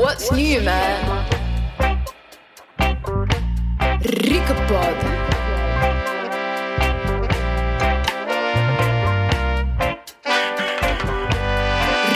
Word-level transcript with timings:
What's 0.00 0.32
new, 0.32 0.62
man? 0.62 1.26
Ricapod. 4.00 4.96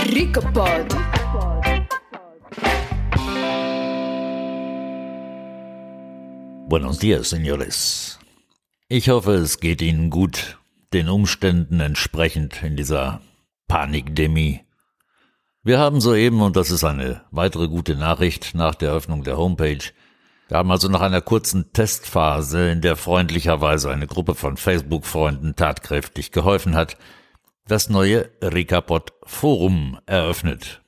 Ricapod. 0.09 0.87
Buenos 6.69 6.99
dias, 7.01 7.29
señores. 7.29 8.19
Ich 8.89 9.11
hoffe, 9.11 9.35
es 9.35 9.61
geht 9.61 9.83
Ihnen 9.83 10.09
gut, 10.09 10.57
den 10.95 11.11
Umständen 11.11 11.81
entsprechend 11.81 12.63
in 12.63 12.77
dieser 12.77 13.21
Panikdemie. 13.69 14.65
Wir 15.67 15.79
haben 15.79 16.03
soeben, 16.03 16.43
und 16.43 16.57
das 16.57 16.71
ist 16.71 16.85
eine 16.85 17.23
weitere 17.31 17.69
gute 17.69 17.97
Nachricht 17.97 18.55
nach 18.55 18.75
der 18.75 18.93
Öffnung 18.93 19.25
der 19.25 19.39
Homepage, 19.39 19.83
wir 20.49 20.59
haben 20.59 20.71
also 20.71 20.89
nach 20.89 21.01
einer 21.01 21.23
kurzen 21.23 21.73
Testphase, 21.73 22.71
in 22.71 22.83
der 22.83 22.97
freundlicherweise 22.97 23.91
eine 23.91 24.07
Gruppe 24.07 24.35
von 24.35 24.59
Facebook-Freunden 24.59 25.57
tatkräftig 25.57 26.33
geholfen 26.33 26.75
hat, 26.75 26.99
das 27.67 27.89
neue 27.89 28.29
Recapod 28.43 29.15
Forum 29.23 29.99
eröffnet. 30.05 30.83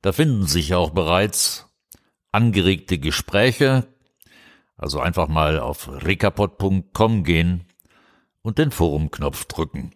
Da 0.00 0.12
finden 0.12 0.46
sich 0.46 0.74
auch 0.74 0.90
bereits 0.90 1.66
angeregte 2.30 2.98
Gespräche, 2.98 3.88
also 4.76 5.00
einfach 5.00 5.26
mal 5.26 5.58
auf 5.58 5.90
recapod.com 6.04 7.24
gehen 7.24 7.64
und 8.42 8.58
den 8.58 8.70
Forumknopf 8.70 9.46
drücken. 9.46 9.90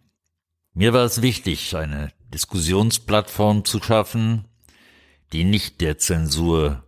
Mir 0.72 0.92
war 0.92 1.04
es 1.04 1.22
wichtig, 1.22 1.76
eine 1.76 2.10
Diskussionsplattform 2.34 3.64
zu 3.64 3.80
schaffen, 3.80 4.44
die 5.32 5.44
nicht 5.44 5.80
der 5.80 5.98
Zensur 5.98 6.82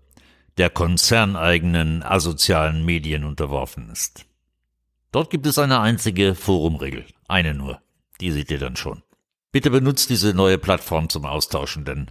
der 0.59 0.71
konzerneigenen 0.71 2.03
asozialen 2.03 2.85
Medien 2.85 3.25
unterworfen 3.25 3.89
ist. 3.91 4.27
Dort 5.13 5.31
gibt 5.31 5.47
es 5.47 5.59
eine 5.59 5.81
einzige 5.81 6.35
Forumregel, 6.35 7.07
eine 7.29 7.55
nur, 7.55 7.81
die 8.21 8.33
seht 8.33 8.51
ihr 8.51 8.59
dann 8.59 8.75
schon. 8.75 9.03
Bitte 9.53 9.71
benutzt 9.71 10.11
diese 10.11 10.35
neue 10.35 10.59
Plattform 10.59 11.09
zum 11.09 11.25
Austauschen, 11.25 11.85
denn 11.85 12.11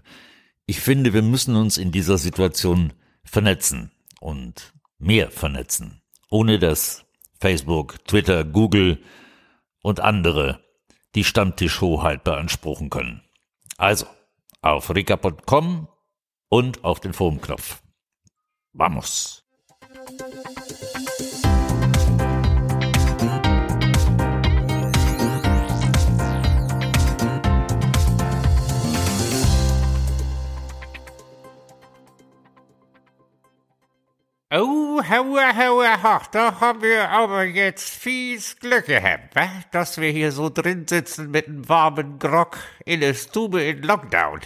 ich 0.66 0.80
finde, 0.80 1.13
wir 1.13 1.22
müssen 1.22 1.58
uns 1.58 1.78
in 1.78 1.91
dieser 1.91 2.17
Situation 2.17 2.94
vernetzen 3.23 3.91
und 4.22 4.73
mehr 4.97 5.30
vernetzen, 5.30 6.02
ohne 6.30 6.58
dass 6.58 7.06
Facebook, 7.39 8.03
Twitter, 8.06 8.45
Google 8.45 9.03
und 9.81 10.00
andere 10.00 10.63
die 11.16 11.25
Stammtischhoheit 11.25 12.23
beanspruchen 12.23 12.89
können. 12.89 13.25
Also, 13.78 14.08
auf 14.62 14.90
recap.com 14.90 15.88
und 16.50 16.84
auf 16.84 17.00
den 17.00 17.14
Forumknopf. 17.14 17.81
Vamos! 18.73 19.44
Hauer, 35.09 35.56
hauer, 35.56 36.03
ha, 36.03 36.22
da 36.31 36.59
haben 36.59 36.81
wir 36.81 37.09
aber 37.09 37.44
jetzt 37.44 37.89
fies 37.89 38.58
Glück 38.59 38.86
gehabt, 38.86 39.36
wa? 39.36 39.50
dass 39.72 40.00
wir 40.00 40.09
hier 40.09 40.31
so 40.31 40.50
drin 40.50 40.88
sitzen 40.88 41.31
mit 41.31 41.47
einem 41.47 41.67
warmen 41.67 42.20
Grog 42.20 42.58
in 42.86 43.02
der 43.02 43.14
Stube 43.14 43.62
in 43.64 43.84
Lockdown, 43.84 44.42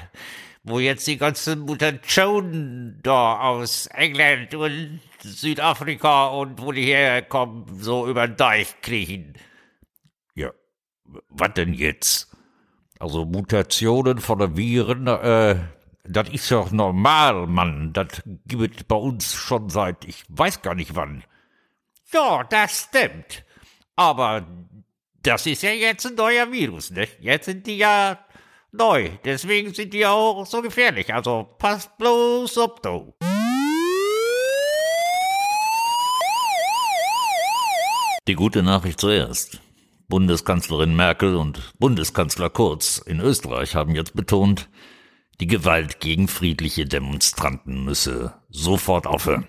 wo 0.63 0.79
jetzt 0.79 1.07
die 1.07 1.17
ganzen 1.17 1.59
Mutationen 1.61 2.99
da 3.03 3.39
aus 3.39 3.87
England 3.87 4.53
und 4.55 4.99
Südafrika 5.21 6.27
und 6.27 6.61
wo 6.61 6.71
die 6.71 6.85
herkommen, 6.85 7.65
so 7.79 8.07
über 8.07 8.27
den 8.27 8.37
Deich 8.37 8.81
kriechen. 8.81 9.35
Ja, 10.35 10.51
was 11.29 11.53
denn 11.53 11.73
jetzt? 11.73 12.29
Also 12.99 13.25
Mutationen 13.25 14.19
von 14.19 14.57
Viren, 14.57 15.07
äh, 15.07 15.55
das 16.09 16.29
ist 16.29 16.51
doch 16.51 16.71
normal, 16.71 17.45
Mann. 17.45 17.93
Das 17.93 18.23
gibt 18.47 18.77
es 18.77 18.83
bei 18.83 18.95
uns 18.95 19.33
schon 19.33 19.69
seit 19.69 20.05
ich 20.05 20.23
weiß 20.29 20.61
gar 20.61 20.73
nicht 20.73 20.95
wann. 20.95 21.23
Ja, 22.11 22.43
das 22.43 22.87
stimmt. 22.89 23.45
Aber 23.95 24.47
das 25.21 25.45
ist 25.45 25.61
ja 25.61 25.71
jetzt 25.71 26.07
ein 26.07 26.15
neuer 26.15 26.51
Virus, 26.51 26.89
ne? 26.89 27.07
Jetzt 27.19 27.45
sind 27.45 27.67
die 27.67 27.77
ja 27.77 28.17
neu. 28.71 29.11
Deswegen 29.23 29.73
sind 29.73 29.93
die 29.93 30.05
auch 30.05 30.45
so 30.45 30.63
gefährlich. 30.63 31.13
Also 31.13 31.47
passt 31.59 31.95
bloß 31.99 32.57
auf, 32.57 32.81
du. 32.81 33.13
Die 38.27 38.35
gute 38.35 38.63
Nachricht 38.63 38.99
zuerst. 38.99 39.59
Bundeskanzlerin 40.07 40.95
Merkel 40.95 41.35
und 41.35 41.71
Bundeskanzler 41.77 42.49
Kurz 42.49 42.97
in 42.97 43.19
Österreich 43.19 43.75
haben 43.75 43.93
jetzt 43.93 44.15
betont, 44.15 44.69
die 45.39 45.47
Gewalt 45.47 45.99
gegen 45.99 46.27
friedliche 46.27 46.85
Demonstranten 46.85 47.83
müsse 47.83 48.33
sofort 48.49 49.07
aufhören. 49.07 49.47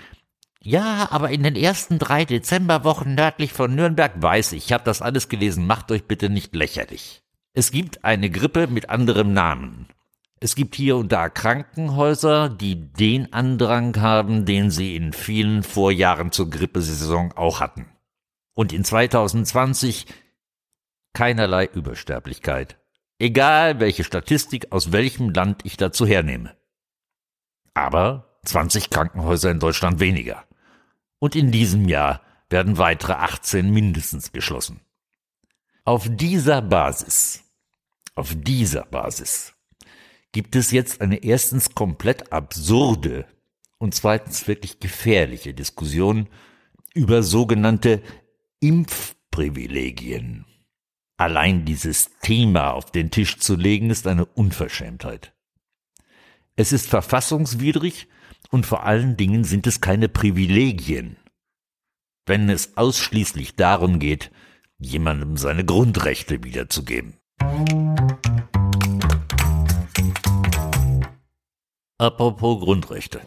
ja, 0.64 1.08
aber 1.12 1.32
in 1.32 1.44
den 1.44 1.56
ersten 1.56 1.98
drei 1.98 2.24
Dezemberwochen 2.24 3.16
nördlich 3.16 3.52
von 3.52 3.74
Nürnberg 3.74 4.14
weiß 4.22 4.52
ich, 4.54 4.66
ich 4.66 4.74
habe 4.74 4.84
das 4.84 5.02
alles 5.02 5.28
gelesen, 5.28 5.66
macht 5.66 5.92
euch 5.92 6.06
bitte 6.06 6.30
nicht 6.30 6.54
lächerlich. 6.56 7.24
Es 7.54 7.72
gibt 7.72 8.06
eine 8.06 8.30
Grippe 8.30 8.68
mit 8.68 8.90
anderem 8.90 9.34
Namen. 9.34 9.88
Es 10.40 10.56
gibt 10.56 10.76
hier 10.76 10.98
und 10.98 11.12
da 11.12 11.30
Krankenhäuser, 11.30 12.50
die 12.50 12.76
den 12.76 13.34
Andrang 13.34 14.00
haben, 14.00 14.46
den 14.46 14.72
sie 14.72 14.96
in 14.96 15.14
vielen 15.14 15.64
Vorjahren 15.64 16.32
zur 16.32 16.50
Grippesaison 16.50 17.32
auch 17.34 17.60
hatten. 17.60 17.88
Und 18.54 18.72
in 18.72 18.84
2020 18.84 20.06
keinerlei 21.14 21.66
Übersterblichkeit. 21.66 22.78
Egal 23.20 23.80
welche 23.80 24.04
Statistik 24.04 24.72
aus 24.72 24.92
welchem 24.92 25.30
Land 25.30 25.62
ich 25.64 25.78
dazu 25.78 26.08
hernehme. 26.08 26.56
Aber 27.74 28.40
20 28.46 28.90
Krankenhäuser 28.90 29.52
in 29.52 29.60
Deutschland 29.60 30.00
weniger. 30.00 30.44
Und 31.22 31.36
in 31.36 31.52
diesem 31.52 31.88
Jahr 31.88 32.22
werden 32.50 32.80
weitere 32.80 33.14
18 33.14 33.70
mindestens 33.70 34.32
geschlossen. 34.32 34.82
Auf 35.86 36.10
dieser 36.10 36.64
Basis, 36.64 37.44
auf 38.16 38.34
dieser 38.36 38.86
Basis 38.86 39.54
gibt 40.32 40.56
es 40.56 40.72
jetzt 40.72 41.00
eine 41.00 41.24
erstens 41.24 41.76
komplett 41.76 42.32
absurde 42.32 43.28
und 43.78 43.94
zweitens 43.94 44.48
wirklich 44.48 44.80
gefährliche 44.80 45.54
Diskussion 45.54 46.28
über 46.96 47.22
sogenannte 47.22 48.02
Impfprivilegien. 48.60 50.46
Allein 51.18 51.66
dieses 51.66 52.18
Thema 52.22 52.72
auf 52.72 52.92
den 52.92 53.12
Tisch 53.12 53.38
zu 53.38 53.56
legen, 53.56 53.92
ist 53.92 54.08
eine 54.08 54.26
Unverschämtheit. 54.26 55.36
Es 56.56 56.72
ist 56.72 56.90
verfassungswidrig 56.90 58.08
und 58.52 58.66
vor 58.66 58.84
allen 58.84 59.18
Dingen 59.18 59.44
sind 59.44 59.66
es 59.66 59.82
keine 59.82 60.10
Privilegien, 60.10 61.18
wenn 62.26 62.50
es 62.50 62.78
ausschließlich 62.78 63.56
darum 63.56 63.98
geht, 63.98 64.30
jemandem 64.78 65.38
seine 65.38 65.66
Grundrechte 65.66 66.44
wiederzugeben. 66.44 67.16
Apropos 71.98 72.60
Grundrechte. 72.62 73.22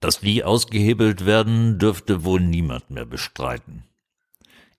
Dass 0.00 0.20
die 0.20 0.42
ausgehebelt 0.42 1.26
werden, 1.26 1.78
dürfte 1.78 2.24
wohl 2.24 2.40
niemand 2.40 2.90
mehr 2.90 3.04
bestreiten. 3.04 3.84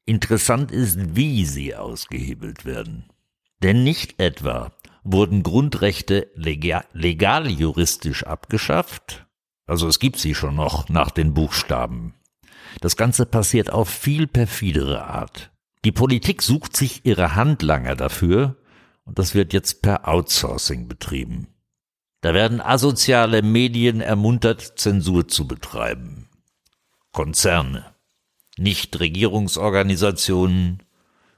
Interessant 0.06 0.72
ist, 0.72 1.16
wie 1.16 1.46
sie 1.46 1.76
ausgehebelt 1.76 2.66
werden. 2.66 3.06
Denn 3.64 3.84
nicht 3.84 4.20
etwa 4.20 4.72
wurden 5.04 5.42
Grundrechte 5.42 6.30
legal, 6.36 6.86
legal 6.92 7.50
juristisch 7.50 8.26
abgeschafft, 8.26 9.26
also 9.66 9.88
es 9.88 10.00
gibt 10.00 10.20
sie 10.20 10.36
schon 10.36 10.56
noch 10.56 10.90
nach 10.90 11.12
den 11.12 11.34
Buchstaben. 11.34 12.14
Das 12.82 12.98
Ganze 12.98 13.26
passiert 13.26 13.72
auf 13.72 13.88
viel 13.88 14.28
perfidere 14.28 15.06
Art. 15.06 15.52
Die 15.86 15.94
Politik 15.94 16.42
sucht 16.42 16.76
sich 16.76 17.06
ihre 17.06 17.36
Handlanger 17.36 17.96
dafür, 17.96 18.58
und 19.06 19.18
das 19.18 19.34
wird 19.34 19.54
jetzt 19.54 19.82
per 19.82 20.10
Outsourcing 20.10 20.90
betrieben. 20.90 21.48
Da 22.20 22.34
werden 22.34 22.60
asoziale 22.60 23.42
Medien 23.42 24.02
ermuntert, 24.02 24.78
Zensur 24.78 25.26
zu 25.28 25.48
betreiben. 25.48 26.28
Konzerne, 27.12 27.94
Nichtregierungsorganisationen 28.58 30.84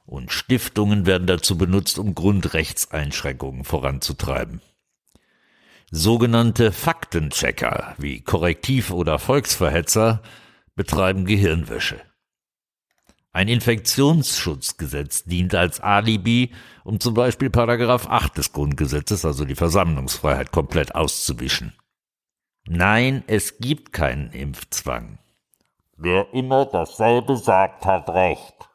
und 0.06 0.32
Stiftungen 0.32 1.06
werden 1.06 1.28
dazu 1.28 1.58
benutzt, 1.58 2.00
um 2.00 2.16
Grundrechtseinschränkungen 2.16 3.64
voranzutreiben. 3.64 4.62
Sogenannte 5.92 6.72
Faktenchecker 6.72 7.96
wie 7.98 8.22
Korrektiv- 8.22 8.92
oder 8.92 9.20
Volksverhetzer 9.20 10.22
betreiben 10.76 11.26
Gehirnwäsche. 11.26 12.02
Ein 13.32 13.50
Infektionsschutzgesetz 13.50 15.26
dient 15.26 15.54
als 15.56 15.82
Alibi, 15.82 16.54
um 16.84 17.00
zum 17.00 17.14
Beispiel 17.14 17.50
Paragraph 17.50 18.08
8 18.08 18.38
des 18.38 18.54
Grundgesetzes, 18.54 19.26
also 19.26 19.44
die 19.44 19.56
Versammlungsfreiheit, 19.56 20.52
komplett 20.52 20.96
auszuwischen. 20.96 21.74
Nein, 22.68 23.24
es 23.28 23.58
gibt 23.60 23.92
keinen 23.94 24.32
Impfzwang. 24.32 25.20
Wer 25.98 26.34
immer 26.34 26.66
dasselbe 26.66 27.38
sagt, 27.38 27.86
hat 27.86 28.10
recht. 28.10 28.70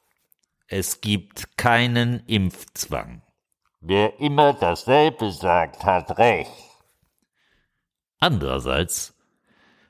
Es 0.73 1.01
gibt 1.01 1.57
keinen 1.57 2.23
Impfzwang. 2.29 3.23
Wer 3.81 4.21
immer 4.21 4.53
dasselbe 4.53 5.33
sagt, 5.33 5.83
hat 5.83 6.17
recht. 6.17 6.49
Andererseits 8.21 9.19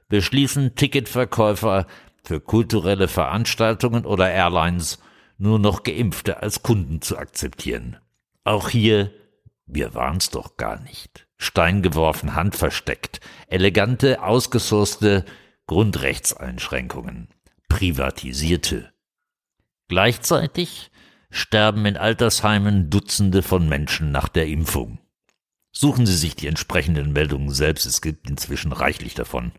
beschließen 0.08 0.76
Ticketverkäufer 0.76 1.86
für 2.24 2.40
kulturelle 2.40 3.08
Veranstaltungen 3.08 4.06
oder 4.06 4.30
Airlines 4.30 5.02
nur 5.36 5.58
noch 5.58 5.82
Geimpfte 5.82 6.42
als 6.42 6.62
Kunden 6.62 7.02
zu 7.02 7.18
akzeptieren. 7.18 7.98
Auch 8.44 8.70
hier, 8.70 9.12
wir 9.66 9.92
waren's 9.92 10.30
doch 10.30 10.56
gar 10.56 10.80
nicht. 10.80 11.26
Stein 11.36 11.82
geworfen, 11.82 12.34
Hand 12.34 12.56
versteckt, 12.56 13.20
elegante, 13.48 14.22
ausgesourcete 14.22 15.26
Grundrechtseinschränkungen, 15.66 17.28
privatisierte. 17.68 18.94
Gleichzeitig 19.90 20.92
sterben 21.32 21.84
in 21.84 21.96
Altersheimen 21.96 22.90
Dutzende 22.90 23.42
von 23.42 23.68
Menschen 23.68 24.12
nach 24.12 24.28
der 24.28 24.46
Impfung. 24.46 25.00
Suchen 25.72 26.06
Sie 26.06 26.16
sich 26.16 26.36
die 26.36 26.46
entsprechenden 26.46 27.12
Meldungen 27.12 27.50
selbst, 27.50 27.86
es 27.86 28.00
gibt 28.00 28.30
inzwischen 28.30 28.70
reichlich 28.70 29.14
davon. 29.16 29.50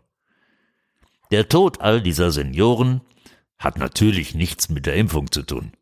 Der 1.32 1.50
Tod 1.50 1.82
all 1.82 2.00
dieser 2.00 2.30
Senioren 2.30 3.02
hat 3.58 3.76
natürlich 3.76 4.34
nichts 4.34 4.70
mit 4.70 4.86
der 4.86 4.96
Impfung 4.96 5.30
zu 5.30 5.42
tun, 5.42 5.72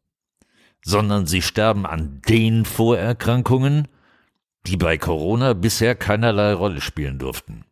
sondern 0.85 1.29
sie 1.29 1.43
sterben 1.43 1.87
an 1.87 2.21
den 2.29 2.65
Vorerkrankungen, 2.65 3.87
die 4.67 4.77
bei 4.77 4.99
Corona 4.99 5.53
bisher 5.53 5.95
keinerlei 5.95 6.55
Rolle 6.55 6.81
spielen 6.81 7.21
durften. 7.21 7.65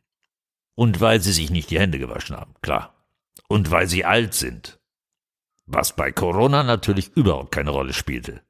Und 0.77 1.01
weil 1.01 1.21
sie 1.21 1.33
sich 1.33 1.51
nicht 1.51 1.73
die 1.73 1.81
Hände 1.81 1.99
gewaschen 1.99 2.37
haben, 2.37 2.55
klar. 2.63 2.95
Und 3.49 3.73
weil 3.73 3.89
sie 3.89 4.05
alt 4.05 4.35
sind. 4.35 4.78
Was 5.71 5.95
bei 5.95 6.13
Corona 6.13 6.63
natürlich 6.63 7.15
überhaupt 7.15 7.53
keine 7.53 7.71
Rolle 7.71 7.93
spielte. 7.93 8.41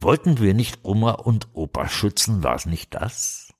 Wollten 0.00 0.38
wir 0.38 0.52
nicht 0.52 0.84
Oma 0.84 1.12
und 1.12 1.48
Opa 1.54 1.88
schützen, 1.88 2.42
war 2.42 2.54
es 2.54 2.66
nicht 2.66 2.94
das? 2.94 3.54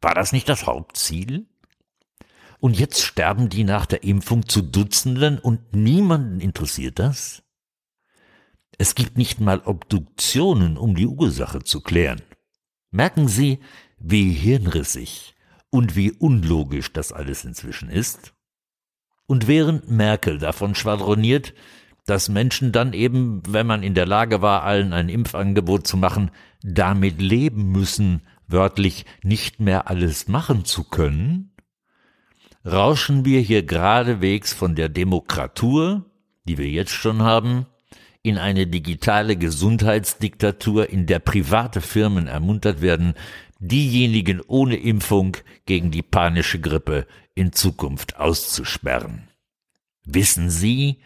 War 0.00 0.12
das 0.12 0.32
nicht 0.32 0.48
das 0.48 0.66
Hauptziel? 0.66 1.46
Und 2.58 2.76
jetzt 2.76 3.00
sterben 3.04 3.48
die 3.48 3.62
nach 3.62 3.86
der 3.86 4.02
Impfung 4.02 4.48
zu 4.48 4.60
Dutzenden 4.62 5.38
und 5.38 5.72
niemanden 5.72 6.40
interessiert 6.40 6.98
das? 6.98 7.44
Es 8.76 8.96
gibt 8.96 9.16
nicht 9.16 9.38
mal 9.38 9.60
Obduktionen, 9.60 10.76
um 10.76 10.96
die 10.96 11.06
Ursache 11.06 11.62
zu 11.62 11.80
klären. 11.80 12.22
Merken 12.90 13.28
Sie, 13.28 13.60
wie 13.98 14.32
hirnrissig 14.32 15.36
und 15.70 15.94
wie 15.94 16.10
unlogisch 16.10 16.92
das 16.92 17.12
alles 17.12 17.44
inzwischen 17.44 17.88
ist? 17.88 18.34
Und 19.28 19.46
während 19.46 19.90
Merkel 19.90 20.38
davon 20.38 20.74
schwadroniert, 20.74 21.52
dass 22.06 22.30
Menschen 22.30 22.72
dann 22.72 22.94
eben, 22.94 23.42
wenn 23.46 23.66
man 23.66 23.82
in 23.82 23.92
der 23.92 24.06
Lage 24.06 24.40
war, 24.40 24.62
allen 24.62 24.94
ein 24.94 25.10
Impfangebot 25.10 25.86
zu 25.86 25.98
machen, 25.98 26.30
damit 26.62 27.20
leben 27.20 27.70
müssen, 27.70 28.22
wörtlich 28.46 29.04
nicht 29.22 29.60
mehr 29.60 29.90
alles 29.90 30.28
machen 30.28 30.64
zu 30.64 30.82
können, 30.82 31.52
rauschen 32.64 33.26
wir 33.26 33.40
hier 33.40 33.62
geradewegs 33.64 34.54
von 34.54 34.74
der 34.74 34.88
Demokratur, 34.88 36.06
die 36.44 36.56
wir 36.56 36.68
jetzt 36.68 36.92
schon 36.92 37.20
haben, 37.20 37.66
in 38.22 38.38
eine 38.38 38.66
digitale 38.66 39.36
Gesundheitsdiktatur, 39.36 40.88
in 40.88 41.04
der 41.04 41.18
private 41.18 41.82
Firmen 41.82 42.28
ermuntert 42.28 42.80
werden, 42.80 43.12
diejenigen 43.58 44.40
ohne 44.40 44.76
Impfung 44.76 45.36
gegen 45.66 45.90
die 45.90 46.02
panische 46.02 46.60
Grippe 46.60 47.06
in 47.38 47.52
Zukunft 47.52 48.16
auszusperren. 48.16 49.28
Wissen 50.04 50.50
Sie, 50.50 51.00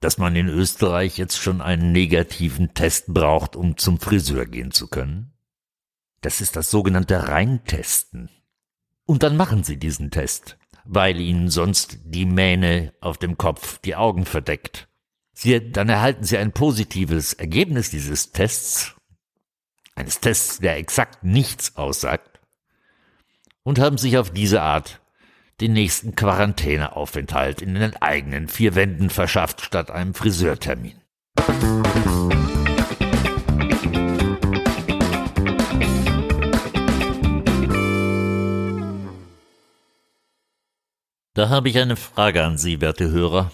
dass 0.00 0.16
man 0.16 0.36
in 0.36 0.48
Österreich 0.48 1.18
jetzt 1.18 1.38
schon 1.38 1.60
einen 1.60 1.92
negativen 1.92 2.72
Test 2.74 3.12
braucht, 3.12 3.56
um 3.56 3.76
zum 3.76 3.98
Friseur 3.98 4.46
gehen 4.46 4.70
zu 4.70 4.88
können? 4.88 5.32
Das 6.20 6.40
ist 6.40 6.56
das 6.56 6.70
sogenannte 6.70 7.28
Reintesten. 7.28 8.30
Und 9.06 9.22
dann 9.22 9.36
machen 9.36 9.64
Sie 9.64 9.76
diesen 9.76 10.10
Test, 10.10 10.56
weil 10.84 11.20
Ihnen 11.20 11.50
sonst 11.50 11.98
die 12.04 12.26
Mähne 12.26 12.94
auf 13.00 13.18
dem 13.18 13.36
Kopf 13.36 13.78
die 13.78 13.96
Augen 13.96 14.24
verdeckt. 14.24 14.88
Sie, 15.32 15.70
dann 15.72 15.88
erhalten 15.88 16.24
Sie 16.24 16.38
ein 16.38 16.52
positives 16.52 17.32
Ergebnis 17.32 17.90
dieses 17.90 18.32
Tests 18.32 18.94
eines 19.94 20.20
Tests, 20.20 20.58
der 20.58 20.76
exakt 20.76 21.24
nichts 21.24 21.76
aussagt, 21.76 22.40
und 23.62 23.78
haben 23.78 23.98
sich 23.98 24.16
auf 24.16 24.30
diese 24.30 24.62
Art 24.62 24.99
den 25.60 25.72
nächsten 25.72 26.14
Quarantäneaufenthalt 26.14 27.62
in 27.62 27.74
den 27.74 27.96
eigenen 27.96 28.48
vier 28.48 28.74
Wänden 28.74 29.10
verschafft 29.10 29.60
statt 29.60 29.90
einem 29.90 30.14
Friseurtermin. 30.14 30.94
Da 41.34 41.48
habe 41.48 41.68
ich 41.68 41.78
eine 41.78 41.96
Frage 41.96 42.44
an 42.44 42.58
Sie, 42.58 42.80
werte 42.80 43.10
Hörer. 43.10 43.50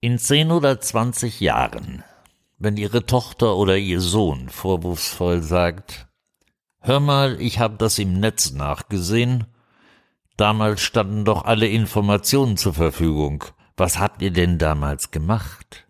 In 0.00 0.18
zehn 0.18 0.50
oder 0.50 0.80
zwanzig 0.80 1.40
Jahren 1.40 2.04
wenn 2.62 2.76
ihre 2.76 3.04
Tochter 3.04 3.56
oder 3.56 3.76
ihr 3.76 4.00
Sohn 4.00 4.48
vorwurfsvoll 4.48 5.42
sagt, 5.42 6.06
Hör 6.80 7.00
mal, 7.00 7.40
ich 7.40 7.58
habe 7.58 7.76
das 7.76 7.98
im 7.98 8.20
Netz 8.20 8.52
nachgesehen. 8.52 9.46
Damals 10.36 10.80
standen 10.80 11.24
doch 11.24 11.44
alle 11.44 11.68
Informationen 11.68 12.56
zur 12.56 12.74
Verfügung. 12.74 13.44
Was 13.76 13.98
habt 13.98 14.22
ihr 14.22 14.30
denn 14.30 14.58
damals 14.58 15.10
gemacht? 15.10 15.86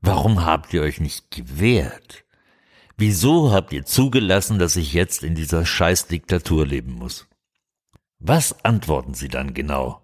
Warum 0.00 0.44
habt 0.44 0.72
ihr 0.72 0.82
euch 0.82 1.00
nicht 1.00 1.30
gewehrt? 1.30 2.24
Wieso 2.96 3.52
habt 3.52 3.72
ihr 3.72 3.84
zugelassen, 3.84 4.58
dass 4.58 4.76
ich 4.76 4.92
jetzt 4.92 5.22
in 5.22 5.34
dieser 5.34 5.66
Scheißdiktatur 5.66 6.66
leben 6.66 6.92
muss? 6.94 7.26
Was 8.18 8.64
antworten 8.64 9.14
Sie 9.14 9.28
dann 9.28 9.52
genau? 9.52 10.02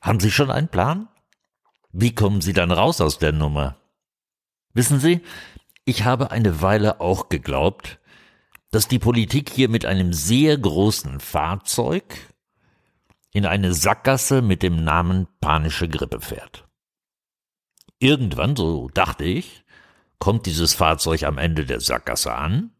Haben 0.00 0.20
Sie 0.20 0.30
schon 0.30 0.50
einen 0.50 0.68
Plan? 0.68 1.08
Wie 1.92 2.14
kommen 2.14 2.40
Sie 2.40 2.54
dann 2.54 2.72
raus 2.72 3.00
aus 3.00 3.18
der 3.18 3.32
Nummer? 3.32 3.76
Wissen 4.72 4.98
Sie, 4.98 5.20
ich 5.84 6.04
habe 6.04 6.30
eine 6.30 6.62
Weile 6.62 7.00
auch 7.00 7.28
geglaubt, 7.28 8.00
dass 8.70 8.88
die 8.88 8.98
Politik 8.98 9.50
hier 9.50 9.68
mit 9.68 9.84
einem 9.84 10.12
sehr 10.12 10.56
großen 10.56 11.20
Fahrzeug 11.20 12.04
in 13.34 13.44
eine 13.44 13.74
Sackgasse 13.74 14.40
mit 14.40 14.62
dem 14.62 14.82
Namen 14.82 15.28
panische 15.42 15.88
Grippe 15.88 16.22
fährt. 16.22 16.66
Irgendwann, 17.98 18.56
so 18.56 18.88
dachte 18.88 19.24
ich, 19.24 19.64
Kommt 20.24 20.46
dieses 20.46 20.72
Fahrzeug 20.72 21.24
am 21.24 21.36
Ende 21.36 21.66
der 21.66 21.80
Sackgasse 21.80 22.34
an, 22.34 22.70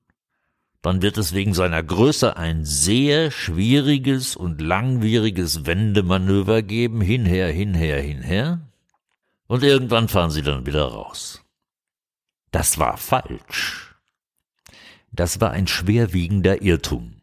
dann 0.80 1.02
wird 1.02 1.18
es 1.18 1.34
wegen 1.34 1.52
seiner 1.52 1.82
Größe 1.82 2.38
ein 2.38 2.64
sehr 2.64 3.30
schwieriges 3.30 4.34
und 4.34 4.62
langwieriges 4.62 5.66
Wendemanöver 5.66 6.62
geben, 6.62 7.02
hinher, 7.02 7.49
hinher, 7.49 8.00
hinher, 8.00 8.61
und 9.46 9.62
irgendwann 9.62 10.08
fahren 10.08 10.30
sie 10.30 10.40
dann 10.40 10.64
wieder 10.64 10.84
raus. 10.84 11.44
Das 12.50 12.78
war 12.78 12.96
falsch. 12.96 13.94
Das 15.12 15.38
war 15.38 15.50
ein 15.50 15.66
schwerwiegender 15.66 16.62
Irrtum. 16.62 17.20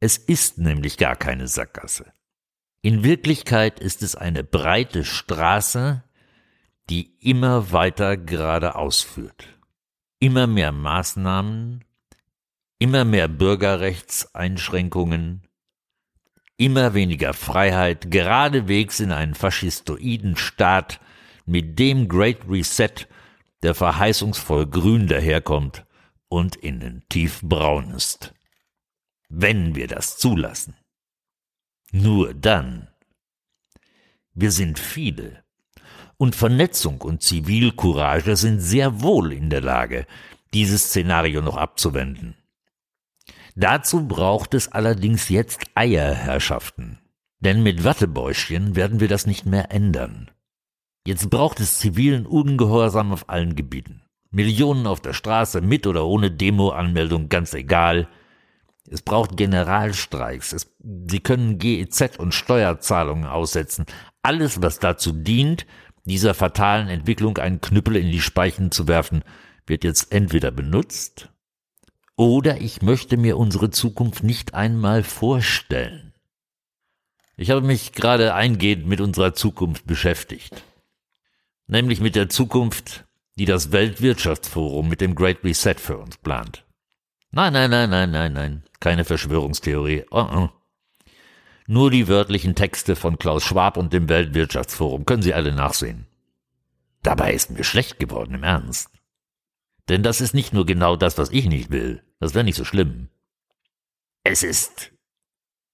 Es 0.00 0.16
ist 0.16 0.58
nämlich 0.58 0.96
gar 0.98 1.14
keine 1.14 1.46
Sackgasse. 1.46 2.12
In 2.84 3.02
Wirklichkeit 3.02 3.80
ist 3.80 4.02
es 4.02 4.14
eine 4.14 4.44
breite 4.44 5.06
Straße, 5.06 6.04
die 6.90 7.14
immer 7.18 7.72
weiter 7.72 8.18
geradeaus 8.18 9.00
führt. 9.00 9.48
Immer 10.18 10.46
mehr 10.46 10.70
Maßnahmen, 10.70 11.82
immer 12.78 13.06
mehr 13.06 13.28
Bürgerrechtseinschränkungen, 13.28 15.48
immer 16.58 16.92
weniger 16.92 17.32
Freiheit, 17.32 18.10
geradewegs 18.10 19.00
in 19.00 19.12
einen 19.12 19.34
faschistoiden 19.34 20.36
Staat, 20.36 21.00
mit 21.46 21.78
dem 21.78 22.06
Great 22.06 22.46
Reset, 22.46 23.08
der 23.62 23.74
verheißungsvoll 23.74 24.66
grün 24.66 25.06
daherkommt 25.06 25.86
und 26.28 26.56
innen 26.56 27.02
tiefbraun 27.08 27.92
ist. 27.92 28.34
Wenn 29.30 29.74
wir 29.74 29.86
das 29.86 30.18
zulassen. 30.18 30.76
Nur 31.96 32.34
dann. 32.34 32.88
Wir 34.32 34.50
sind 34.50 34.80
viele. 34.80 35.44
Und 36.16 36.34
Vernetzung 36.34 37.00
und 37.02 37.22
Zivilcourage 37.22 38.34
sind 38.34 38.58
sehr 38.58 39.00
wohl 39.00 39.32
in 39.32 39.48
der 39.48 39.60
Lage, 39.60 40.04
dieses 40.54 40.86
Szenario 40.86 41.40
noch 41.40 41.56
abzuwenden. 41.56 42.34
Dazu 43.54 44.08
braucht 44.08 44.54
es 44.54 44.72
allerdings 44.72 45.28
jetzt 45.28 45.66
Eierherrschaften. 45.76 46.98
Denn 47.38 47.62
mit 47.62 47.84
Wattebäuschen 47.84 48.74
werden 48.74 48.98
wir 48.98 49.06
das 49.06 49.28
nicht 49.28 49.46
mehr 49.46 49.70
ändern. 49.70 50.32
Jetzt 51.06 51.30
braucht 51.30 51.60
es 51.60 51.78
zivilen 51.78 52.26
Ungehorsam 52.26 53.12
auf 53.12 53.28
allen 53.28 53.54
Gebieten. 53.54 54.02
Millionen 54.32 54.88
auf 54.88 55.00
der 55.00 55.12
Straße, 55.12 55.60
mit 55.60 55.86
oder 55.86 56.06
ohne 56.06 56.32
Demo-Anmeldung, 56.32 57.28
ganz 57.28 57.54
egal. 57.54 58.08
Es 58.88 59.02
braucht 59.02 59.36
Generalstreiks. 59.36 60.52
Es, 60.52 60.74
sie 61.06 61.20
können 61.20 61.58
GEZ 61.58 62.18
und 62.18 62.34
Steuerzahlungen 62.34 63.26
aussetzen. 63.26 63.86
Alles, 64.22 64.62
was 64.62 64.78
dazu 64.78 65.12
dient, 65.12 65.66
dieser 66.04 66.34
fatalen 66.34 66.88
Entwicklung 66.88 67.38
einen 67.38 67.60
Knüppel 67.60 67.96
in 67.96 68.10
die 68.10 68.20
Speichen 68.20 68.70
zu 68.70 68.86
werfen, 68.88 69.24
wird 69.66 69.84
jetzt 69.84 70.12
entweder 70.12 70.50
benutzt 70.50 71.30
oder 72.16 72.60
ich 72.60 72.82
möchte 72.82 73.16
mir 73.16 73.36
unsere 73.36 73.70
Zukunft 73.70 74.22
nicht 74.22 74.54
einmal 74.54 75.02
vorstellen. 75.02 76.12
Ich 77.36 77.50
habe 77.50 77.62
mich 77.62 77.92
gerade 77.92 78.34
eingehend 78.34 78.86
mit 78.86 79.00
unserer 79.00 79.34
Zukunft 79.34 79.86
beschäftigt. 79.86 80.62
Nämlich 81.66 82.00
mit 82.00 82.14
der 82.14 82.28
Zukunft, 82.28 83.06
die 83.36 83.46
das 83.46 83.72
Weltwirtschaftsforum 83.72 84.88
mit 84.88 85.00
dem 85.00 85.16
Great 85.16 85.42
Reset 85.42 85.74
für 85.74 85.98
uns 85.98 86.16
plant. 86.18 86.63
Nein, 87.34 87.52
nein, 87.52 87.68
nein, 87.68 87.90
nein, 87.90 88.12
nein, 88.12 88.32
nein, 88.32 88.62
keine 88.78 89.04
Verschwörungstheorie. 89.04 90.04
Oh, 90.12 90.20
oh. 90.20 90.50
Nur 91.66 91.90
die 91.90 92.06
wörtlichen 92.06 92.54
Texte 92.54 92.94
von 92.94 93.18
Klaus 93.18 93.42
Schwab 93.42 93.76
und 93.76 93.92
dem 93.92 94.08
Weltwirtschaftsforum 94.08 95.04
können 95.04 95.22
Sie 95.22 95.34
alle 95.34 95.52
nachsehen. 95.52 96.06
Dabei 97.02 97.34
ist 97.34 97.50
mir 97.50 97.64
schlecht 97.64 97.98
geworden 97.98 98.34
im 98.34 98.44
Ernst. 98.44 98.88
Denn 99.88 100.04
das 100.04 100.20
ist 100.20 100.32
nicht 100.32 100.52
nur 100.52 100.64
genau 100.64 100.94
das, 100.94 101.18
was 101.18 101.30
ich 101.30 101.46
nicht 101.46 101.72
will. 101.72 102.04
Das 102.20 102.34
wäre 102.34 102.44
nicht 102.44 102.54
so 102.54 102.64
schlimm. 102.64 103.08
Es 104.22 104.44
ist 104.44 104.92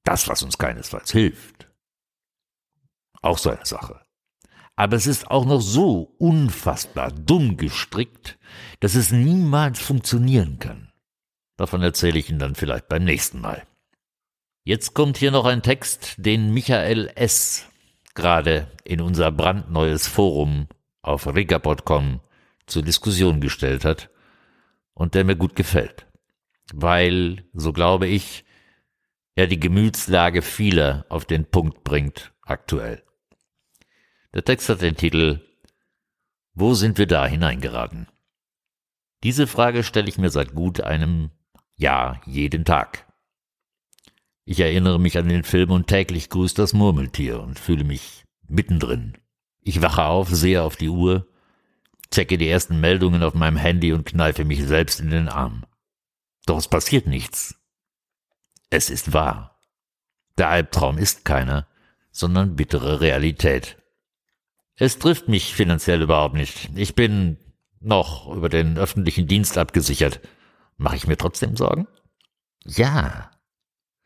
das, 0.05 0.29
was 0.29 0.43
uns 0.43 0.57
keinesfalls 0.57 1.13
hilft. 1.13 1.69
Auch 3.21 3.37
so 3.37 3.51
eine 3.51 3.67
Sache. 3.67 4.01
Aber 4.77 4.97
es 4.97 5.07
ist 5.07 5.31
auch 5.31 5.45
noch 5.45 5.61
so 5.61 6.15
unfassbar 6.19 7.13
dumm 7.13 7.59
gestrickt, 7.59 8.39
dass 8.81 8.95
es 8.95 9.13
niemals 9.13 9.79
funktionieren 9.79 10.59
kann. 10.59 10.90
Davon 11.61 11.83
erzähle 11.83 12.19
ich 12.19 12.31
Ihnen 12.31 12.39
dann 12.39 12.55
vielleicht 12.55 12.89
beim 12.89 13.05
nächsten 13.05 13.39
Mal. 13.39 13.67
Jetzt 14.65 14.95
kommt 14.95 15.19
hier 15.19 15.31
noch 15.31 15.45
ein 15.45 15.61
Text, 15.61 16.15
den 16.17 16.55
Michael 16.55 17.13
S. 17.17 17.69
gerade 18.15 18.71
in 18.83 19.03
unser 19.03 19.31
brandneues 19.31 20.09
Forum 20.09 20.69
auf 21.03 21.27
rigapod.com 21.27 22.21
zur 22.67 22.83
Diskussion 22.83 23.43
gestellt 23.43 23.85
hat 23.85 24.09
und 24.95 25.15
der 25.15 25.25
mir 25.25 25.37
gut 25.37 25.55
gefällt, 25.55 26.07
weil, 26.73 27.45
so 27.53 27.75
glaube 27.75 28.07
ich, 28.07 28.47
er 29.35 29.47
die 29.47 29.61
Gemütslage 29.61 30.41
vieler 30.41 31.05
auf 31.11 31.27
den 31.27 31.45
Punkt 31.45 31.85
bringt 31.85 32.33
aktuell. 32.41 33.03
Der 34.33 34.47
Text 34.47 34.71
hat 34.71 34.81
den 34.81 34.97
Titel 34.97 35.41
Wo 36.55 36.73
sind 36.73 36.97
wir 36.97 37.07
da 37.07 37.27
hineingeraten? 37.27 38.09
Diese 39.25 39.47
Frage 39.47 39.85
stelle 39.85 40.09
ich 40.09 40.17
mir 40.17 40.31
seit 40.31 40.55
gut 40.55 40.81
einem 40.81 41.33
Jahr 41.81 42.21
jeden 42.27 42.65
Tag. 42.65 43.07
Ich 44.45 44.61
erinnere 44.61 44.99
mich 44.99 45.17
an 45.17 45.29
den 45.29 45.45
Film 45.45 45.71
und 45.71 45.87
täglich 45.87 46.29
grüßt 46.29 46.59
das 46.59 46.73
Murmeltier 46.73 47.41
und 47.41 47.59
fühle 47.59 47.85
mich 47.85 48.25
mittendrin. 48.49 49.17
Ich 49.61 49.81
wache 49.83 50.05
auf, 50.05 50.29
sehe 50.29 50.63
auf 50.63 50.77
die 50.77 50.89
Uhr, 50.89 51.27
checke 52.11 52.39
die 52.39 52.49
ersten 52.49 52.81
Meldungen 52.81 53.23
auf 53.23 53.35
meinem 53.35 53.57
Handy 53.57 53.93
und 53.93 54.07
kneife 54.07 54.45
mich 54.45 54.65
selbst 54.65 55.01
in 55.01 55.11
den 55.11 55.29
Arm. 55.29 55.65
Doch 56.47 56.59
es 56.59 56.69
passiert 56.69 57.07
nichts. 57.07 57.55
Es 58.71 58.91
ist 58.91 59.13
wahr. 59.13 59.61
Der 60.39 60.49
Albtraum 60.49 60.99
ist 60.99 61.25
keiner, 61.25 61.67
sondern 62.11 62.57
bittere 62.57 63.01
Realität. 63.01 63.77
Es 64.77 64.99
trifft 64.99 65.29
mich 65.29 65.55
finanziell 65.55 66.03
überhaupt 66.03 66.35
nicht. 66.35 66.71
Ich 66.75 66.95
bin 66.95 67.37
noch 67.81 68.35
über 68.35 68.49
den 68.49 68.79
öffentlichen 68.79 69.27
Dienst 69.27 69.59
abgesichert. 69.59 70.21
Mache 70.81 70.97
ich 70.97 71.07
mir 71.07 71.19
trotzdem 71.19 71.57
Sorgen? 71.57 71.87
Ja. 72.65 73.31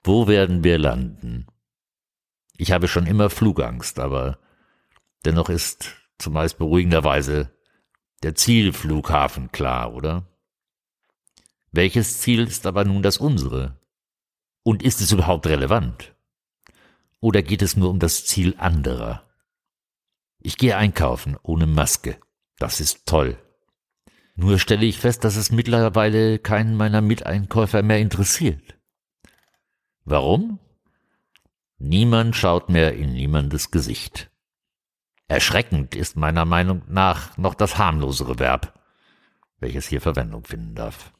Wo 0.02 0.26
werden 0.26 0.64
wir 0.64 0.76
landen? 0.76 1.46
Ich 2.56 2.72
habe 2.72 2.88
schon 2.88 3.06
immer 3.06 3.30
Flugangst, 3.30 4.00
aber 4.00 4.40
dennoch 5.24 5.50
ist 5.50 5.94
zumeist 6.18 6.58
beruhigenderweise 6.58 7.56
der 8.24 8.34
Zielflughafen 8.34 9.52
klar, 9.52 9.94
oder? 9.94 10.26
Welches 11.70 12.20
Ziel 12.20 12.42
ist 12.48 12.66
aber 12.66 12.84
nun 12.84 13.04
das 13.04 13.18
unsere? 13.18 13.80
Und 14.64 14.82
ist 14.82 15.00
es 15.00 15.12
überhaupt 15.12 15.46
relevant? 15.46 16.16
Oder 17.20 17.42
geht 17.42 17.62
es 17.62 17.76
nur 17.76 17.88
um 17.88 18.00
das 18.00 18.26
Ziel 18.26 18.56
anderer? 18.58 19.32
Ich 20.40 20.58
gehe 20.58 20.76
einkaufen 20.76 21.36
ohne 21.44 21.68
Maske. 21.68 22.18
Das 22.58 22.80
ist 22.80 23.06
toll. 23.06 23.38
Nur 24.36 24.58
stelle 24.58 24.84
ich 24.84 24.98
fest, 24.98 25.24
dass 25.24 25.36
es 25.36 25.52
mittlerweile 25.52 26.38
keinen 26.38 26.76
meiner 26.76 27.00
Miteinkäufer 27.00 27.82
mehr 27.82 28.00
interessiert. 28.00 28.76
Warum? 30.04 30.58
Niemand 31.78 32.34
schaut 32.34 32.68
mehr 32.68 32.94
in 32.94 33.12
niemandes 33.12 33.70
Gesicht. 33.70 34.30
Erschreckend 35.28 35.94
ist 35.94 36.16
meiner 36.16 36.44
Meinung 36.44 36.82
nach 36.88 37.36
noch 37.38 37.54
das 37.54 37.78
harmlosere 37.78 38.38
Verb, 38.38 38.78
welches 39.58 39.86
hier 39.86 40.00
Verwendung 40.00 40.44
finden 40.44 40.74
darf. 40.74 41.12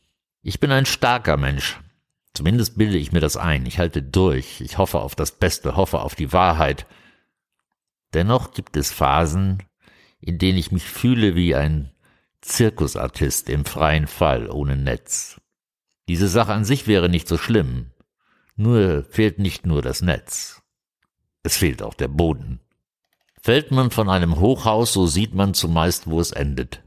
Ich 0.43 0.61
bin 0.61 0.71
ein 0.71 0.87
starker 0.87 1.37
Mensch. 1.37 1.81
Zumindest 2.35 2.77
bilde 2.77 2.99
ich 2.99 3.13
mir 3.13 3.21
das 3.21 3.37
ein. 3.37 3.65
Ich 3.65 3.79
halte 3.79 4.03
durch. 4.03 4.61
Ich 4.61 4.77
hoffe 4.77 5.01
auf 5.01 5.15
das 5.15 5.33
Beste, 5.33 5.77
hoffe 5.77 6.01
auf 6.01 6.17
die 6.17 6.33
Wahrheit. 6.33 6.87
Dennoch 8.13 8.53
gibt 8.53 8.77
es 8.77 8.93
Phasen, 8.93 9.63
in 10.21 10.39
denen 10.39 10.59
ich 10.59 10.73
mich 10.73 10.85
fühle 10.85 11.37
wie 11.37 11.55
ein 11.55 11.94
Zirkusartist 12.45 13.49
im 13.49 13.65
freien 13.65 14.07
Fall 14.07 14.51
ohne 14.51 14.77
Netz. 14.77 15.41
Diese 16.09 16.29
Sache 16.29 16.53
an 16.53 16.67
sich 16.67 16.87
wäre 16.87 17.09
nicht 17.09 17.27
so 17.27 17.39
schlimm. 17.39 17.91
Nur 18.55 19.05
fehlt 19.05 19.39
nicht 19.39 19.65
nur 19.65 19.81
das 19.81 20.03
Netz. 20.03 20.63
Es 21.43 21.57
fehlt 21.57 21.83
auch 21.83 21.95
der 21.95 22.09
Boden. 22.09 22.61
Fällt 23.41 23.71
man 23.71 23.91
von 23.91 24.11
einem 24.11 24.39
Hochhaus, 24.41 24.93
so 24.93 25.07
sieht 25.07 25.35
man 25.35 25.55
zumeist, 25.55 26.07
wo 26.07 26.21
es 26.21 26.33
endet. 26.33 26.83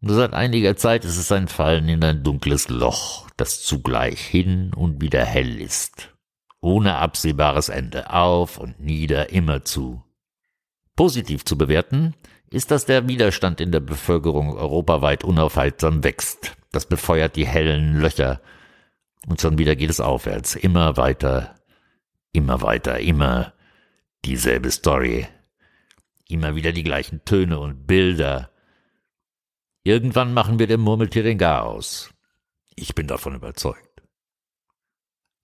Nur 0.00 0.14
seit 0.14 0.34
einiger 0.34 0.76
Zeit 0.76 1.06
ist 1.06 1.16
es 1.16 1.32
ein 1.32 1.48
Fallen 1.48 1.88
in 1.88 2.04
ein 2.04 2.22
dunkles 2.22 2.68
Loch, 2.68 3.28
das 3.38 3.62
zugleich 3.62 4.20
hin 4.20 4.74
und 4.74 5.00
wieder 5.00 5.24
hell 5.24 5.58
ist. 5.58 6.14
Ohne 6.60 6.96
absehbares 6.96 7.70
Ende, 7.70 8.10
auf 8.10 8.58
und 8.58 8.78
nieder, 8.78 9.30
immerzu. 9.30 10.02
Positiv 10.96 11.44
zu 11.44 11.56
bewerten 11.56 12.14
ist, 12.50 12.70
dass 12.70 12.86
der 12.86 13.08
Widerstand 13.08 13.60
in 13.60 13.72
der 13.72 13.80
Bevölkerung 13.80 14.56
europaweit 14.56 15.24
unaufhaltsam 15.24 16.04
wächst. 16.04 16.56
Das 16.72 16.86
befeuert 16.86 17.36
die 17.36 17.46
hellen 17.46 18.00
Löcher. 18.00 18.40
Und 19.26 19.40
schon 19.40 19.58
wieder 19.58 19.74
geht 19.76 19.90
es 19.90 20.00
aufwärts, 20.00 20.54
immer 20.54 20.96
weiter, 20.96 21.56
immer 22.32 22.62
weiter, 22.62 23.00
immer 23.00 23.52
dieselbe 24.24 24.70
Story. 24.70 25.26
Immer 26.28 26.56
wieder 26.56 26.72
die 26.72 26.82
gleichen 26.82 27.24
Töne 27.24 27.58
und 27.58 27.86
Bilder. 27.86 28.50
Irgendwann 29.84 30.34
machen 30.34 30.58
wir 30.58 30.66
dem 30.66 30.80
Murmeltier 30.80 31.22
den 31.22 31.38
Garaus. 31.38 32.10
Ich 32.74 32.94
bin 32.94 33.06
davon 33.06 33.36
überzeugt. 33.36 34.02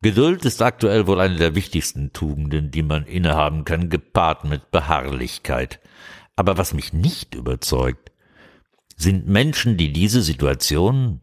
Geduld 0.02 0.44
ist 0.44 0.61
aktuell 0.61 1.06
wohl 1.06 1.21
eine 1.21 1.37
der 1.37 1.54
wichtigsten 1.54 2.12
Tugenden, 2.12 2.73
die 2.73 2.82
man 2.82 3.06
innehaben 3.06 3.64
kann, 3.64 3.88
gepaart 3.88 4.44
mit 4.44 4.73
Beharrlichkeit. 4.73 5.78
Aber 6.36 6.56
was 6.58 6.74
mich 6.74 6.92
nicht 6.92 7.34
überzeugt, 7.34 8.12
sind 8.96 9.26
Menschen, 9.26 9.76
die 9.76 9.92
diese 9.92 10.22
Situation, 10.22 11.20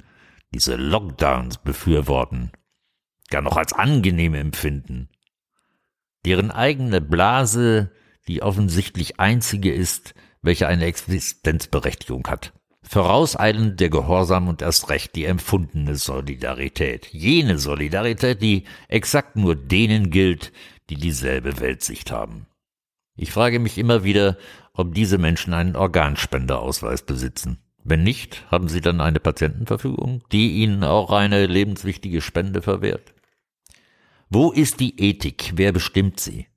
diese 0.53 0.75
Lockdowns 0.75 1.57
befürworten, 1.59 2.51
gar 3.29 3.41
noch 3.41 3.57
als 3.57 3.73
angenehm 3.73 4.33
empfinden, 4.33 5.09
deren 6.25 6.51
eigene 6.51 7.01
Blase 7.01 7.91
die 8.27 8.41
offensichtlich 8.43 9.19
einzige 9.19 9.73
ist, 9.73 10.13
welche 10.41 10.67
eine 10.67 10.85
Existenzberechtigung 10.85 12.27
hat 12.27 12.53
vorauseilend 12.89 13.79
der 13.79 13.89
Gehorsam 13.89 14.47
und 14.47 14.63
erst 14.63 14.89
recht 14.89 15.15
die 15.15 15.25
empfundene 15.25 15.95
Solidarität. 15.95 17.07
Jene 17.11 17.59
Solidarität, 17.59 18.41
die 18.41 18.63
exakt 18.87 19.35
nur 19.35 19.55
denen 19.55 20.09
gilt, 20.09 20.51
die 20.89 20.95
dieselbe 20.95 21.59
Weltsicht 21.59 22.11
haben. 22.11 22.47
Ich 23.21 23.33
frage 23.33 23.59
mich 23.59 23.77
immer 23.77 24.05
wieder, 24.05 24.38
ob 24.73 24.93
diese 24.93 25.17
Menschen 25.17 25.53
einen 25.53 25.75
Organspenderausweis 25.75 27.01
besitzen. 27.01 27.59
Wenn 27.83 28.01
nicht, 28.01 28.49
haben 28.49 28.69
sie 28.69 28.79
dann 28.79 29.01
eine 29.01 29.19
Patientenverfügung, 29.19 30.23
die 30.31 30.53
ihnen 30.63 30.85
auch 30.85 31.11
eine 31.11 31.45
lebenswichtige 31.45 32.21
Spende 32.21 32.61
verwehrt? 32.61 33.13
Wo 34.29 34.51
ist 34.51 34.79
die 34.79 34.97
Ethik? 35.01 35.51
Wer 35.55 35.73
bestimmt 35.73 36.21
sie? 36.21 36.47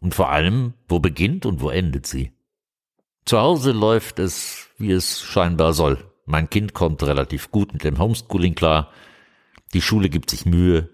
Und 0.00 0.14
vor 0.14 0.30
allem, 0.30 0.72
wo 0.88 1.00
beginnt 1.00 1.44
und 1.44 1.60
wo 1.60 1.68
endet 1.68 2.06
sie? 2.06 2.32
Zu 3.26 3.38
Hause 3.38 3.72
läuft 3.72 4.18
es, 4.18 4.70
wie 4.78 4.92
es 4.92 5.20
scheinbar 5.20 5.74
soll. 5.74 6.10
Mein 6.24 6.48
Kind 6.48 6.72
kommt 6.72 7.02
relativ 7.02 7.50
gut 7.50 7.74
mit 7.74 7.84
dem 7.84 7.98
Homeschooling 7.98 8.54
klar. 8.54 8.90
Die 9.74 9.82
Schule 9.82 10.08
gibt 10.08 10.30
sich 10.30 10.46
Mühe. 10.46 10.88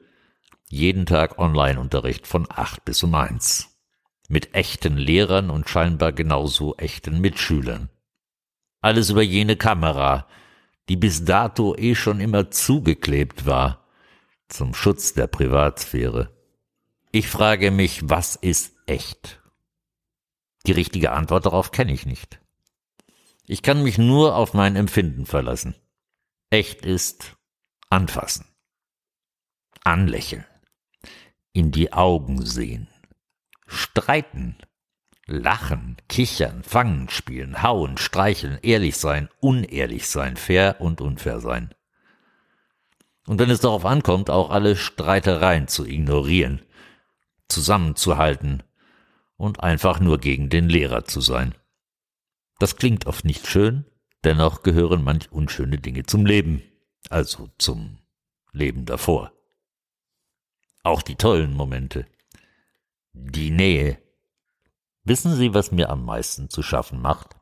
Jeden 0.69 1.07
Tag 1.07 1.39
Online-Unterricht 1.39 2.27
von 2.27 2.49
acht 2.51 2.85
bis 2.85 3.05
um 3.05 3.15
eins. 3.15 3.72
Mit 4.33 4.55
echten 4.55 4.97
Lehrern 4.97 5.51
und 5.51 5.69
scheinbar 5.69 6.11
genauso 6.11 6.75
echten 6.79 7.21
Mitschülern. 7.21 7.91
Alles 8.81 9.11
über 9.11 9.21
jene 9.21 9.57
Kamera, 9.57 10.27
die 10.89 10.97
bis 10.97 11.27
dato 11.27 11.77
eh 11.77 11.95
schon 11.95 12.19
immer 12.19 12.51
zugeklebt 12.51 13.45
war, 13.45 13.87
zum 14.49 14.73
Schutz 14.73 15.13
der 15.13 15.27
Privatsphäre. 15.27 16.35
Ich 17.11 17.29
frage 17.29 17.71
mich, 17.71 18.09
was 18.09 18.37
ist 18.37 18.75
echt? 18.87 19.43
Die 20.65 20.73
richtige 20.73 21.13
Antwort 21.13 21.45
darauf 21.45 21.71
kenne 21.71 21.93
ich 21.93 22.07
nicht. 22.07 22.41
Ich 23.47 23.61
kann 23.61 23.83
mich 23.83 23.99
nur 23.99 24.35
auf 24.35 24.55
mein 24.55 24.77
Empfinden 24.77 25.27
verlassen. 25.27 25.75
Echt 26.49 26.87
ist 26.87 27.37
anfassen, 27.91 28.47
anlächeln, 29.85 30.47
in 31.53 31.71
die 31.71 31.93
Augen 31.93 32.47
sehen, 32.47 32.89
streiten, 33.73 34.57
lachen, 35.27 35.97
kichern, 36.09 36.63
fangen, 36.63 37.09
spielen, 37.09 37.63
hauen, 37.63 37.97
streicheln, 37.97 38.59
ehrlich 38.63 38.97
sein, 38.97 39.29
unehrlich 39.41 40.09
sein, 40.09 40.37
fair 40.37 40.81
und 40.81 41.01
unfair 41.01 41.41
sein. 41.41 41.75
Und 43.27 43.39
wenn 43.39 43.51
es 43.51 43.61
darauf 43.61 43.85
ankommt, 43.85 44.31
auch 44.31 44.51
alle 44.51 44.77
Streitereien 44.77 45.69
zu 45.69 45.87
ignorieren, 45.87 46.63
zusammenzuhalten 47.49 48.63
und 49.37 49.63
einfach 49.63 50.01
nur 50.01 50.19
gegen 50.19 50.49
den 50.49 50.69
Lehrer 50.69 51.05
zu 51.05 51.21
sein. 51.21 51.55
Das 52.59 52.77
klingt 52.77 53.07
oft 53.07 53.25
nicht 53.25 53.47
schön, 53.47 53.85
dennoch 54.25 54.63
gehören 54.63 55.05
manch 55.05 55.31
unschöne 55.31 55.79
Dinge 55.79 56.05
zum 56.05 56.27
Leben, 56.27 56.63
also 57.11 57.49
zum 57.59 57.99
Leben 58.53 58.85
davor. 58.87 59.33
Auch 60.83 61.03
die 61.03 61.17
tollen 61.17 61.55
Momente. 61.55 62.07
Die 63.15 63.51
Nähe. 63.51 63.99
Wissen 65.05 65.35
Sie, 65.37 65.53
was 65.53 65.71
mir 65.71 65.91
am 65.91 66.07
meisten 66.07 66.49
zu 66.49 66.63
schaffen 66.63 67.03
macht? 67.03 67.37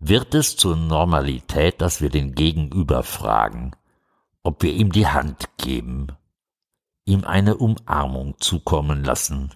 Wird 0.00 0.34
es 0.34 0.56
zur 0.56 0.74
Normalität, 0.76 1.80
dass 1.80 2.00
wir 2.00 2.10
den 2.10 2.34
Gegenüber 2.34 3.04
fragen, 3.04 3.70
ob 4.42 4.64
wir 4.64 4.72
ihm 4.72 4.90
die 4.90 5.06
Hand 5.06 5.48
geben, 5.58 6.08
ihm 7.04 7.24
eine 7.24 7.56
Umarmung 7.56 8.34
zukommen 8.40 9.04
lassen, 9.04 9.54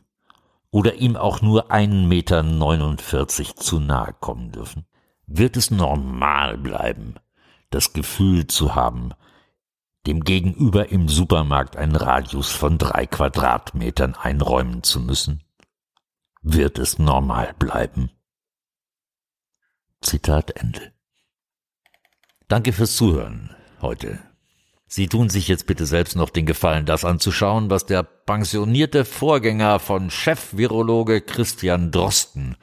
oder 0.71 0.95
ihm 0.95 1.17
auch 1.17 1.43
nur 1.43 1.73
einen 1.73 2.07
Meter 2.07 2.45
neunundvierzig 2.45 3.57
zu 3.57 3.81
nahe 3.81 4.15
kommen 4.21 4.53
dürfen? 4.53 4.87
Wird 5.27 5.57
es 5.57 5.73
normal 5.73 6.59
bleiben, 6.59 7.15
das 7.71 7.93
Gefühl 7.93 8.47
zu 8.47 8.77
haben, 8.77 9.15
dem 10.07 10.25
Gegenüber 10.25 10.91
im 10.91 11.09
Supermarkt 11.09 11.77
einen 11.77 11.97
Radius 11.97 12.51
von 12.51 12.79
drei 12.79 13.07
Quadratmetern 13.07 14.15
einräumen 14.15 14.83
zu 14.83 15.01
müssen? 15.01 15.43
Wird 16.43 16.79
es 16.79 16.99
normal 16.99 17.55
bleiben? 17.59 18.11
Zitat 20.01 20.51
Ende. 20.51 20.93
Danke 22.49 22.73
fürs 22.73 22.97
Zuhören 22.97 23.57
heute. 23.81 24.21
Sie 24.87 25.09
tun 25.09 25.31
sich 25.31 25.49
jetzt 25.49 25.67
bitte 25.67 25.87
selbst 25.87 26.15
noch 26.15 26.31
den 26.31 26.47
Gefallen, 26.47 26.87
das 26.87 27.05
anzuschauen, 27.05 27.71
was 27.71 27.87
der 27.87 28.03
pensionierte 28.03 29.05
Vorgänger 29.05 29.81
von 29.81 30.11
Chef-Virologe 30.11 31.23
Christian 31.23 31.91
Drosten 31.91 32.57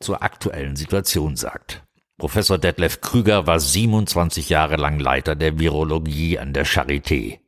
zur 0.00 0.22
aktuellen 0.22 0.76
Situation 0.76 1.36
sagt. 1.36 1.85
Professor 2.18 2.58
Detlef 2.58 3.00
Krüger 3.00 3.46
war 3.46 3.60
27 3.60 4.48
Jahre 4.48 4.76
lang 4.76 4.98
Leiter 4.98 5.34
der 5.34 5.58
Virologie 5.58 6.38
an 6.38 6.52
der 6.52 6.66
Charité. 6.66 7.40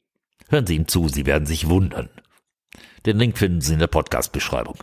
Hören 0.49 0.67
Sie 0.67 0.77
ihm 0.77 0.89
zu, 0.89 1.09
Sie 1.09 1.27
werden 1.27 1.47
sich 1.47 1.69
wundern. 1.69 2.11
Den 3.07 3.19
Link 3.19 3.39
finden 3.39 3.61
Sie 3.61 3.75
in 3.75 3.79
der 3.79 3.87
Podcast-Beschreibung. 3.87 4.77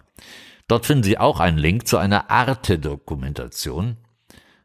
Dort 0.68 0.86
finden 0.86 1.04
Sie 1.04 1.18
auch 1.18 1.40
einen 1.40 1.58
Link 1.58 1.88
zu 1.88 1.98
einer 1.98 2.30
Arte-Dokumentation, 2.30 3.98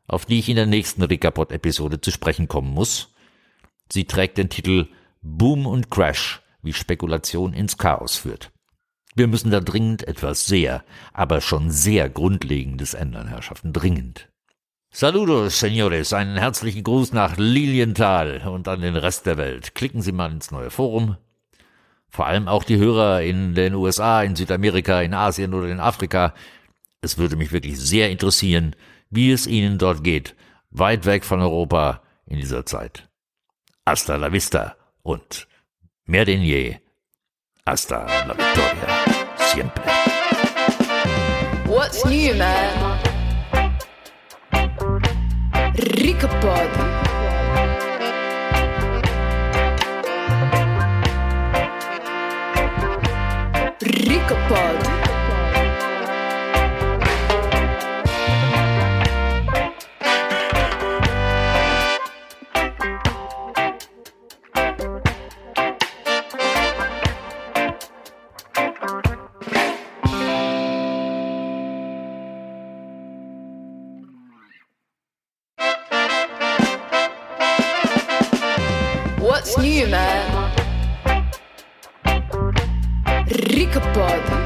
auf 0.07 0.25
die 0.25 0.39
ich 0.39 0.49
in 0.49 0.57
der 0.57 0.67
nächsten 0.67 1.03
Ricapod-Episode 1.03 2.01
zu 2.01 2.11
sprechen 2.11 2.49
kommen 2.49 2.73
muss 2.73 3.15
Sie 3.93 4.05
trägt 4.05 4.39
den 4.39 4.49
Titel 4.49 4.89
Boom 5.21 5.67
und 5.67 5.91
Crash, 5.91 6.43
wie 6.63 6.73
Spekulation 6.73 7.53
ins 7.53 7.77
Chaos 7.77 8.17
führt. 8.17 8.53
Wir 9.17 9.27
müssen 9.27 9.51
da 9.51 9.61
dringend 9.61 10.07
etwas 10.07 10.47
sehr, 10.47 10.85
aber 11.13 11.41
schon 11.41 11.71
sehr 11.71 12.09
Grundlegendes 12.09 12.95
ändern, 12.95 13.27
Herrschaften, 13.27 13.73
dringend. 13.73 14.30
Saludos, 14.93 15.61
Senores, 15.61 16.13
einen 16.13 16.37
herzlichen 16.37 16.83
Gruß 16.83 17.13
nach 17.13 17.37
Lilienthal 17.37 18.43
und 18.49 18.67
an 18.67 18.81
den 18.81 18.97
Rest 18.97 19.25
der 19.25 19.37
Welt. 19.37 19.77
Klicken 19.77 20.03
Sie 20.03 20.11
mal 20.11 20.33
ins 20.33 20.51
neue 20.51 20.71
Forum. 20.71 21.17
Vor 22.09 22.27
allem 22.27 22.49
auch 22.49 22.65
die 22.65 22.77
Hörer 22.77 23.23
in 23.23 23.55
den 23.55 23.75
USA, 23.75 24.23
in 24.23 24.35
Südamerika, 24.35 25.01
in 25.01 25.15
Asien 25.15 25.55
oder 25.55 25.69
in 25.69 25.79
Afrika. 25.79 26.35
Es 27.03 27.19
würde 27.19 27.37
mich 27.37 27.53
wirklich 27.53 27.79
sehr 27.79 28.11
interessieren, 28.11 28.75
wie 29.11 29.31
es 29.31 29.47
Ihnen 29.47 29.79
dort 29.79 30.03
geht, 30.03 30.35
weit 30.71 31.07
weg 31.07 31.25
von 31.25 31.41
Europa 31.41 32.03
in 32.27 32.39
dieser 32.39 32.67
Zeit. 32.67 33.09
Hasta 33.87 34.17
la 34.17 34.33
vista 34.33 34.75
und 35.03 35.47
mehr 36.05 36.25
denn 36.25 36.43
je, 36.43 36.79
hasta 37.65 38.07
la 38.27 38.37
victoria, 38.37 39.05
siempre. 39.37 39.85
What's 41.67 42.05
new, 42.05 42.35
man? 42.35 42.90
Рикопод. 45.81 47.10
What's 79.41 79.57
new, 79.57 79.87
man? 79.87 80.53
Ricapod. 83.49 84.40